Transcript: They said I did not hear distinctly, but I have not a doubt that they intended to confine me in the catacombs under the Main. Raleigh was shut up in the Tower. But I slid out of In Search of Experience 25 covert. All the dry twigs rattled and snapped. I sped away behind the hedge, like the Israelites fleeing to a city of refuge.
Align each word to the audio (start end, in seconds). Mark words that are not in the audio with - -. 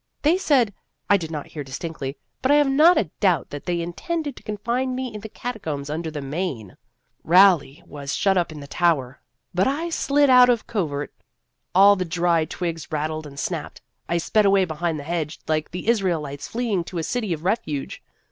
They 0.23 0.35
said 0.35 0.73
I 1.11 1.17
did 1.17 1.29
not 1.29 1.45
hear 1.45 1.63
distinctly, 1.63 2.17
but 2.41 2.51
I 2.51 2.55
have 2.55 2.67
not 2.71 2.97
a 2.97 3.11
doubt 3.19 3.51
that 3.51 3.67
they 3.67 3.81
intended 3.81 4.35
to 4.35 4.41
confine 4.41 4.95
me 4.95 5.13
in 5.13 5.21
the 5.21 5.29
catacombs 5.29 5.91
under 5.91 6.09
the 6.09 6.23
Main. 6.23 6.75
Raleigh 7.23 7.83
was 7.85 8.15
shut 8.15 8.35
up 8.35 8.51
in 8.51 8.61
the 8.61 8.65
Tower. 8.65 9.21
But 9.53 9.67
I 9.67 9.91
slid 9.91 10.27
out 10.31 10.49
of 10.49 10.61
In 10.61 10.61
Search 10.61 10.61
of 10.61 10.61
Experience 10.61 11.11
25 11.73 11.77
covert. 11.77 11.79
All 11.79 11.95
the 11.95 12.05
dry 12.05 12.45
twigs 12.45 12.91
rattled 12.91 13.27
and 13.27 13.39
snapped. 13.39 13.81
I 14.09 14.17
sped 14.17 14.47
away 14.47 14.65
behind 14.65 14.99
the 14.99 15.03
hedge, 15.03 15.39
like 15.47 15.69
the 15.69 15.87
Israelites 15.87 16.47
fleeing 16.47 16.83
to 16.85 16.97
a 16.97 17.03
city 17.03 17.31
of 17.31 17.43
refuge. 17.43 18.01